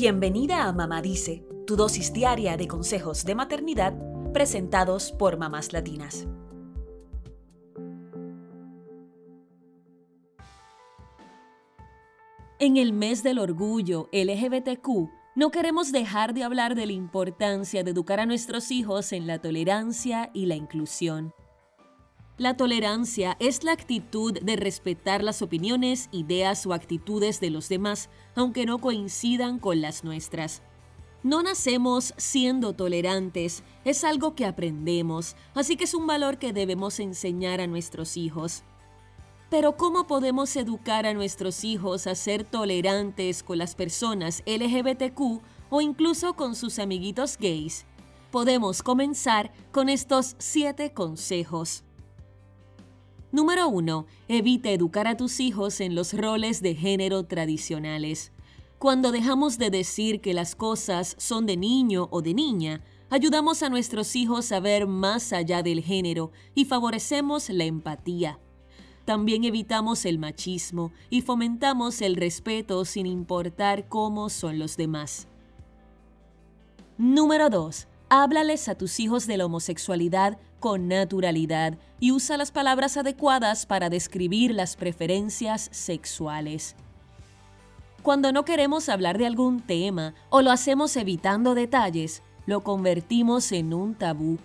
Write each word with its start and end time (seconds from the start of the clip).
Bienvenida 0.00 0.68
a 0.68 0.72
Mamá 0.72 1.02
Dice, 1.02 1.44
tu 1.66 1.74
dosis 1.74 2.12
diaria 2.12 2.56
de 2.56 2.68
consejos 2.68 3.24
de 3.24 3.34
maternidad 3.34 3.94
presentados 4.32 5.10
por 5.10 5.38
mamás 5.38 5.72
latinas. 5.72 6.28
En 12.60 12.76
el 12.76 12.92
mes 12.92 13.24
del 13.24 13.40
orgullo 13.40 14.08
LGBTQ, 14.12 15.10
no 15.34 15.50
queremos 15.50 15.90
dejar 15.90 16.32
de 16.32 16.44
hablar 16.44 16.76
de 16.76 16.86
la 16.86 16.92
importancia 16.92 17.82
de 17.82 17.90
educar 17.90 18.20
a 18.20 18.26
nuestros 18.26 18.70
hijos 18.70 19.10
en 19.10 19.26
la 19.26 19.40
tolerancia 19.40 20.30
y 20.32 20.46
la 20.46 20.54
inclusión. 20.54 21.34
La 22.38 22.56
tolerancia 22.56 23.36
es 23.40 23.64
la 23.64 23.72
actitud 23.72 24.32
de 24.40 24.54
respetar 24.54 25.24
las 25.24 25.42
opiniones, 25.42 26.08
ideas 26.12 26.64
o 26.66 26.72
actitudes 26.72 27.40
de 27.40 27.50
los 27.50 27.68
demás, 27.68 28.10
aunque 28.36 28.64
no 28.64 28.78
coincidan 28.78 29.58
con 29.58 29.80
las 29.80 30.04
nuestras. 30.04 30.62
No 31.24 31.42
nacemos 31.42 32.14
siendo 32.16 32.74
tolerantes, 32.74 33.64
es 33.84 34.04
algo 34.04 34.36
que 34.36 34.46
aprendemos, 34.46 35.34
así 35.52 35.74
que 35.74 35.82
es 35.82 35.94
un 35.94 36.06
valor 36.06 36.38
que 36.38 36.52
debemos 36.52 37.00
enseñar 37.00 37.60
a 37.60 37.66
nuestros 37.66 38.16
hijos. 38.16 38.62
Pero 39.50 39.76
¿cómo 39.76 40.06
podemos 40.06 40.54
educar 40.54 41.06
a 41.06 41.14
nuestros 41.14 41.64
hijos 41.64 42.06
a 42.06 42.14
ser 42.14 42.44
tolerantes 42.44 43.42
con 43.42 43.58
las 43.58 43.74
personas 43.74 44.44
LGBTQ 44.46 45.40
o 45.70 45.80
incluso 45.80 46.34
con 46.34 46.54
sus 46.54 46.78
amiguitos 46.78 47.36
gays? 47.36 47.84
Podemos 48.30 48.84
comenzar 48.84 49.50
con 49.72 49.88
estos 49.88 50.36
siete 50.38 50.92
consejos. 50.92 51.82
Número 53.30 53.68
1. 53.68 54.06
Evita 54.28 54.70
educar 54.70 55.06
a 55.06 55.18
tus 55.18 55.38
hijos 55.38 55.82
en 55.82 55.94
los 55.94 56.14
roles 56.14 56.62
de 56.62 56.74
género 56.74 57.24
tradicionales. 57.24 58.32
Cuando 58.78 59.12
dejamos 59.12 59.58
de 59.58 59.68
decir 59.68 60.22
que 60.22 60.32
las 60.32 60.54
cosas 60.54 61.14
son 61.18 61.44
de 61.44 61.58
niño 61.58 62.08
o 62.10 62.22
de 62.22 62.32
niña, 62.32 62.82
ayudamos 63.10 63.62
a 63.62 63.68
nuestros 63.68 64.16
hijos 64.16 64.50
a 64.50 64.60
ver 64.60 64.86
más 64.86 65.34
allá 65.34 65.62
del 65.62 65.82
género 65.82 66.32
y 66.54 66.64
favorecemos 66.64 67.50
la 67.50 67.64
empatía. 67.64 68.38
También 69.04 69.44
evitamos 69.44 70.06
el 70.06 70.18
machismo 70.18 70.92
y 71.10 71.20
fomentamos 71.20 72.00
el 72.00 72.16
respeto 72.16 72.86
sin 72.86 73.04
importar 73.04 73.88
cómo 73.88 74.30
son 74.30 74.58
los 74.58 74.78
demás. 74.78 75.28
Número 76.96 77.50
2. 77.50 77.88
Háblales 78.10 78.68
a 78.70 78.74
tus 78.74 79.00
hijos 79.00 79.26
de 79.26 79.36
la 79.36 79.44
homosexualidad 79.44 80.38
con 80.60 80.88
naturalidad 80.88 81.76
y 82.00 82.12
usa 82.12 82.38
las 82.38 82.52
palabras 82.52 82.96
adecuadas 82.96 83.66
para 83.66 83.90
describir 83.90 84.54
las 84.54 84.76
preferencias 84.76 85.68
sexuales. 85.72 86.74
Cuando 88.02 88.32
no 88.32 88.46
queremos 88.46 88.88
hablar 88.88 89.18
de 89.18 89.26
algún 89.26 89.60
tema 89.60 90.14
o 90.30 90.40
lo 90.40 90.50
hacemos 90.50 90.96
evitando 90.96 91.54
detalles, 91.54 92.22
lo 92.46 92.62
convertimos 92.62 93.52
en 93.52 93.74
un 93.74 93.94
tabú. 93.94 94.38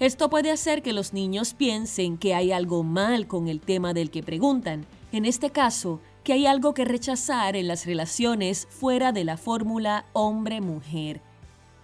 Esto 0.00 0.30
puede 0.30 0.50
hacer 0.50 0.80
que 0.80 0.94
los 0.94 1.12
niños 1.12 1.52
piensen 1.52 2.16
que 2.16 2.34
hay 2.34 2.50
algo 2.50 2.82
mal 2.82 3.26
con 3.26 3.46
el 3.46 3.60
tema 3.60 3.92
del 3.92 4.10
que 4.10 4.22
preguntan, 4.22 4.86
en 5.12 5.26
este 5.26 5.50
caso, 5.50 6.00
que 6.24 6.32
hay 6.32 6.46
algo 6.46 6.72
que 6.72 6.86
rechazar 6.86 7.56
en 7.56 7.68
las 7.68 7.84
relaciones 7.84 8.66
fuera 8.70 9.12
de 9.12 9.24
la 9.24 9.36
fórmula 9.36 10.06
hombre-mujer. 10.14 11.20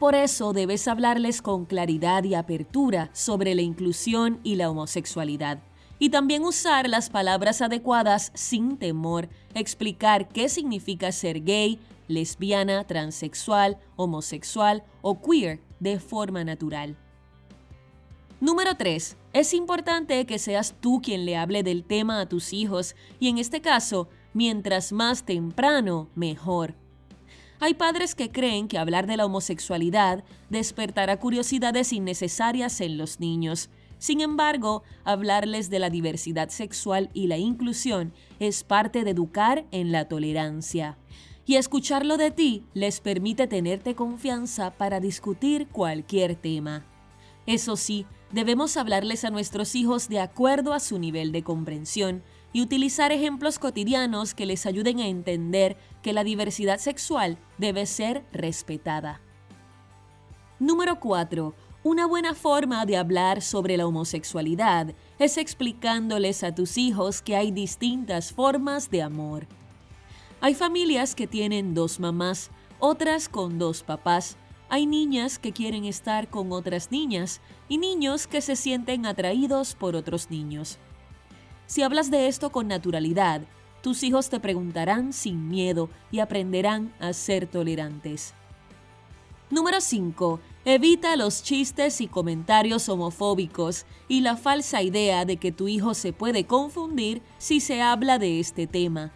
Por 0.00 0.14
eso 0.14 0.54
debes 0.54 0.88
hablarles 0.88 1.42
con 1.42 1.66
claridad 1.66 2.24
y 2.24 2.34
apertura 2.34 3.10
sobre 3.12 3.54
la 3.54 3.60
inclusión 3.60 4.40
y 4.42 4.54
la 4.54 4.70
homosexualidad. 4.70 5.58
Y 5.98 6.08
también 6.08 6.42
usar 6.42 6.88
las 6.88 7.10
palabras 7.10 7.60
adecuadas 7.60 8.32
sin 8.34 8.78
temor, 8.78 9.28
explicar 9.52 10.28
qué 10.28 10.48
significa 10.48 11.12
ser 11.12 11.44
gay, 11.44 11.78
lesbiana, 12.08 12.84
transexual, 12.84 13.76
homosexual 13.96 14.84
o 15.02 15.20
queer 15.20 15.60
de 15.80 16.00
forma 16.00 16.44
natural. 16.44 16.96
Número 18.40 18.76
3. 18.76 19.18
Es 19.34 19.52
importante 19.52 20.24
que 20.24 20.38
seas 20.38 20.74
tú 20.80 21.02
quien 21.02 21.26
le 21.26 21.36
hable 21.36 21.62
del 21.62 21.84
tema 21.84 22.22
a 22.22 22.26
tus 22.26 22.54
hijos 22.54 22.96
y 23.18 23.28
en 23.28 23.36
este 23.36 23.60
caso, 23.60 24.08
mientras 24.32 24.92
más 24.92 25.24
temprano, 25.24 26.08
mejor. 26.14 26.74
Hay 27.62 27.74
padres 27.74 28.14
que 28.14 28.32
creen 28.32 28.68
que 28.68 28.78
hablar 28.78 29.06
de 29.06 29.18
la 29.18 29.26
homosexualidad 29.26 30.24
despertará 30.48 31.18
curiosidades 31.18 31.92
innecesarias 31.92 32.80
en 32.80 32.96
los 32.96 33.20
niños. 33.20 33.68
Sin 33.98 34.22
embargo, 34.22 34.82
hablarles 35.04 35.68
de 35.68 35.78
la 35.78 35.90
diversidad 35.90 36.48
sexual 36.48 37.10
y 37.12 37.26
la 37.26 37.36
inclusión 37.36 38.14
es 38.38 38.64
parte 38.64 39.04
de 39.04 39.10
educar 39.10 39.66
en 39.72 39.92
la 39.92 40.08
tolerancia. 40.08 40.96
Y 41.44 41.56
escucharlo 41.56 42.16
de 42.16 42.30
ti 42.30 42.64
les 42.72 43.00
permite 43.00 43.46
tenerte 43.46 43.94
confianza 43.94 44.70
para 44.70 44.98
discutir 44.98 45.68
cualquier 45.68 46.36
tema. 46.36 46.86
Eso 47.44 47.76
sí, 47.76 48.06
debemos 48.32 48.78
hablarles 48.78 49.26
a 49.26 49.30
nuestros 49.30 49.74
hijos 49.74 50.08
de 50.08 50.20
acuerdo 50.20 50.72
a 50.72 50.80
su 50.80 50.98
nivel 50.98 51.30
de 51.30 51.42
comprensión 51.42 52.22
y 52.52 52.62
utilizar 52.62 53.12
ejemplos 53.12 53.58
cotidianos 53.58 54.34
que 54.34 54.46
les 54.46 54.66
ayuden 54.66 55.00
a 55.00 55.06
entender 55.06 55.76
que 56.02 56.12
la 56.12 56.24
diversidad 56.24 56.78
sexual 56.78 57.38
debe 57.58 57.86
ser 57.86 58.24
respetada. 58.32 59.20
Número 60.58 61.00
4. 61.00 61.54
Una 61.82 62.06
buena 62.06 62.34
forma 62.34 62.84
de 62.84 62.98
hablar 62.98 63.40
sobre 63.40 63.78
la 63.78 63.86
homosexualidad 63.86 64.92
es 65.18 65.38
explicándoles 65.38 66.44
a 66.44 66.54
tus 66.54 66.76
hijos 66.76 67.22
que 67.22 67.36
hay 67.36 67.50
distintas 67.52 68.32
formas 68.32 68.90
de 68.90 69.00
amor. 69.00 69.46
Hay 70.42 70.54
familias 70.54 71.14
que 71.14 71.26
tienen 71.26 71.72
dos 71.74 71.98
mamás, 71.98 72.50
otras 72.78 73.28
con 73.28 73.58
dos 73.58 73.82
papás. 73.82 74.36
Hay 74.68 74.86
niñas 74.86 75.38
que 75.38 75.52
quieren 75.52 75.84
estar 75.84 76.28
con 76.28 76.52
otras 76.52 76.90
niñas 76.90 77.40
y 77.68 77.78
niños 77.78 78.26
que 78.26 78.42
se 78.42 78.56
sienten 78.56 79.06
atraídos 79.06 79.74
por 79.74 79.96
otros 79.96 80.30
niños. 80.30 80.78
Si 81.70 81.82
hablas 81.82 82.10
de 82.10 82.26
esto 82.26 82.50
con 82.50 82.66
naturalidad, 82.66 83.42
tus 83.80 84.02
hijos 84.02 84.28
te 84.28 84.40
preguntarán 84.40 85.12
sin 85.12 85.46
miedo 85.46 85.88
y 86.10 86.18
aprenderán 86.18 86.92
a 86.98 87.12
ser 87.12 87.46
tolerantes. 87.46 88.34
Número 89.50 89.80
5. 89.80 90.40
Evita 90.64 91.14
los 91.14 91.44
chistes 91.44 92.00
y 92.00 92.08
comentarios 92.08 92.88
homofóbicos 92.88 93.86
y 94.08 94.22
la 94.22 94.36
falsa 94.36 94.82
idea 94.82 95.24
de 95.24 95.36
que 95.36 95.52
tu 95.52 95.68
hijo 95.68 95.94
se 95.94 96.12
puede 96.12 96.44
confundir 96.44 97.22
si 97.38 97.60
se 97.60 97.80
habla 97.80 98.18
de 98.18 98.40
este 98.40 98.66
tema. 98.66 99.12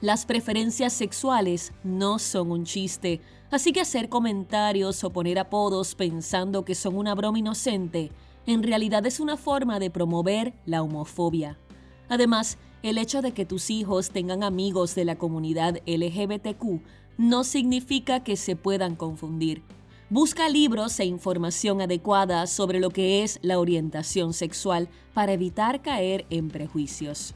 Las 0.00 0.26
preferencias 0.26 0.92
sexuales 0.92 1.72
no 1.82 2.20
son 2.20 2.52
un 2.52 2.64
chiste, 2.64 3.22
así 3.50 3.72
que 3.72 3.80
hacer 3.80 4.08
comentarios 4.08 5.02
o 5.02 5.10
poner 5.10 5.40
apodos 5.40 5.96
pensando 5.96 6.64
que 6.64 6.76
son 6.76 6.96
una 6.96 7.16
broma 7.16 7.40
inocente 7.40 8.12
en 8.50 8.64
realidad 8.64 9.06
es 9.06 9.20
una 9.20 9.36
forma 9.36 9.78
de 9.78 9.90
promover 9.90 10.54
la 10.66 10.82
homofobia. 10.82 11.56
Además, 12.08 12.58
el 12.82 12.98
hecho 12.98 13.22
de 13.22 13.30
que 13.30 13.46
tus 13.46 13.70
hijos 13.70 14.10
tengan 14.10 14.42
amigos 14.42 14.96
de 14.96 15.04
la 15.04 15.16
comunidad 15.16 15.78
LGBTQ 15.86 16.82
no 17.16 17.44
significa 17.44 18.24
que 18.24 18.36
se 18.36 18.56
puedan 18.56 18.96
confundir. 18.96 19.62
Busca 20.08 20.48
libros 20.48 20.98
e 20.98 21.04
información 21.04 21.80
adecuada 21.80 22.48
sobre 22.48 22.80
lo 22.80 22.90
que 22.90 23.22
es 23.22 23.38
la 23.42 23.60
orientación 23.60 24.32
sexual 24.32 24.88
para 25.14 25.32
evitar 25.32 25.80
caer 25.80 26.26
en 26.30 26.48
prejuicios. 26.48 27.34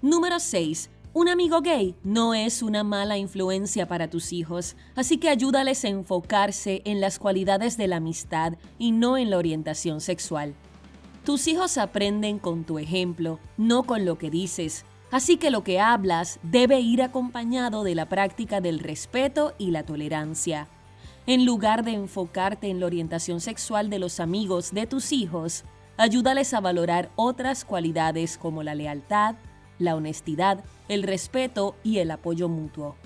Número 0.00 0.40
6. 0.40 0.88
Un 1.16 1.28
amigo 1.28 1.60
gay 1.60 1.94
no 2.02 2.34
es 2.34 2.60
una 2.60 2.82
mala 2.82 3.16
influencia 3.16 3.86
para 3.86 4.10
tus 4.10 4.32
hijos, 4.32 4.74
así 4.96 5.18
que 5.18 5.28
ayúdales 5.28 5.84
a 5.84 5.88
enfocarse 5.88 6.82
en 6.84 7.00
las 7.00 7.20
cualidades 7.20 7.76
de 7.76 7.86
la 7.86 7.98
amistad 7.98 8.54
y 8.80 8.90
no 8.90 9.16
en 9.16 9.30
la 9.30 9.38
orientación 9.38 10.00
sexual. 10.00 10.54
Tus 11.24 11.46
hijos 11.46 11.78
aprenden 11.78 12.40
con 12.40 12.64
tu 12.64 12.80
ejemplo, 12.80 13.38
no 13.56 13.84
con 13.84 14.04
lo 14.04 14.18
que 14.18 14.28
dices, 14.28 14.84
así 15.12 15.36
que 15.36 15.52
lo 15.52 15.62
que 15.62 15.78
hablas 15.78 16.40
debe 16.42 16.80
ir 16.80 17.00
acompañado 17.00 17.84
de 17.84 17.94
la 17.94 18.08
práctica 18.08 18.60
del 18.60 18.80
respeto 18.80 19.54
y 19.56 19.70
la 19.70 19.84
tolerancia. 19.84 20.66
En 21.28 21.46
lugar 21.46 21.84
de 21.84 21.92
enfocarte 21.92 22.70
en 22.70 22.80
la 22.80 22.86
orientación 22.86 23.40
sexual 23.40 23.88
de 23.88 24.00
los 24.00 24.18
amigos 24.18 24.72
de 24.72 24.88
tus 24.88 25.12
hijos, 25.12 25.62
ayúdales 25.96 26.52
a 26.54 26.60
valorar 26.60 27.12
otras 27.14 27.64
cualidades 27.64 28.36
como 28.36 28.64
la 28.64 28.74
lealtad, 28.74 29.36
la 29.78 29.94
honestidad, 29.94 30.64
el 30.88 31.02
respeto 31.02 31.76
y 31.82 31.98
el 31.98 32.10
apoyo 32.10 32.48
mutuo. 32.48 32.96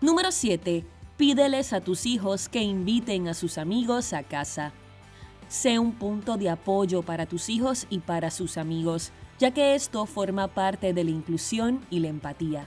Número 0.00 0.32
7. 0.32 0.84
Pídeles 1.16 1.72
a 1.72 1.80
tus 1.80 2.06
hijos 2.06 2.48
que 2.48 2.62
inviten 2.62 3.28
a 3.28 3.34
sus 3.34 3.58
amigos 3.58 4.12
a 4.12 4.22
casa. 4.22 4.72
Sé 5.48 5.78
un 5.78 5.92
punto 5.92 6.36
de 6.36 6.50
apoyo 6.50 7.02
para 7.02 7.26
tus 7.26 7.48
hijos 7.48 7.86
y 7.90 7.98
para 7.98 8.30
sus 8.30 8.56
amigos, 8.56 9.12
ya 9.38 9.52
que 9.52 9.74
esto 9.74 10.06
forma 10.06 10.48
parte 10.48 10.92
de 10.92 11.04
la 11.04 11.10
inclusión 11.10 11.84
y 11.90 12.00
la 12.00 12.08
empatía. 12.08 12.66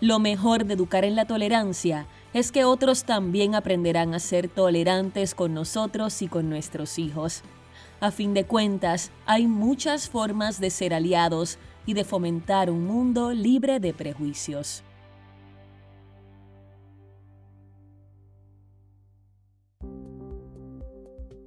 Lo 0.00 0.18
mejor 0.18 0.66
de 0.66 0.74
educar 0.74 1.04
en 1.04 1.14
la 1.14 1.24
tolerancia 1.24 2.06
es 2.34 2.52
que 2.52 2.64
otros 2.64 3.04
también 3.04 3.54
aprenderán 3.54 4.12
a 4.12 4.18
ser 4.18 4.48
tolerantes 4.48 5.34
con 5.34 5.54
nosotros 5.54 6.20
y 6.20 6.28
con 6.28 6.50
nuestros 6.50 6.98
hijos. 6.98 7.42
A 8.04 8.10
fin 8.10 8.34
de 8.34 8.44
cuentas, 8.44 9.10
hay 9.24 9.46
muchas 9.46 10.10
formas 10.10 10.60
de 10.60 10.68
ser 10.68 10.92
aliados 10.92 11.56
y 11.86 11.94
de 11.94 12.04
fomentar 12.04 12.70
un 12.70 12.84
mundo 12.84 13.32
libre 13.32 13.80
de 13.80 13.94
prejuicios. 13.94 14.84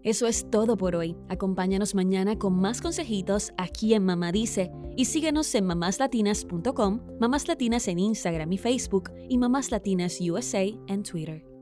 Eso 0.01 0.25
es 0.25 0.49
todo 0.49 0.77
por 0.77 0.95
hoy. 0.95 1.15
Acompáñanos 1.29 1.93
mañana 1.93 2.39
con 2.39 2.59
más 2.59 2.81
consejitos 2.81 3.53
aquí 3.59 3.93
en 3.93 4.03
Mamá 4.03 4.31
Dice 4.31 4.71
y 4.95 5.05
síguenos 5.05 5.53
en 5.53 5.63
mamáslatinas.com, 5.63 7.01
Mamás 7.19 7.47
Latinas 7.47 7.87
en 7.87 7.99
Instagram 7.99 8.51
y 8.51 8.57
Facebook 8.57 9.11
y 9.29 9.37
Mamás 9.37 9.69
Latinas 9.69 10.17
USA 10.19 10.63
en 10.87 11.03
Twitter. 11.03 11.56